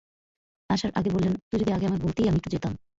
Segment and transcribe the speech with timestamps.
[0.69, 2.73] আসার আগে বললেন, তুই যদি আগে আমায় বলতি, আমি একটু যেতাম।